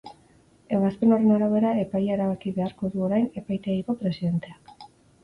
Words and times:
Ebazpen 0.77 1.11
horren 1.17 1.33
arabera 1.35 1.73
epaia 1.81 2.15
erabaki 2.15 2.53
beharko 2.55 2.91
du 2.95 3.05
orain 3.09 3.29
epaitegiko 3.43 3.97
presidenteak. 4.01 4.75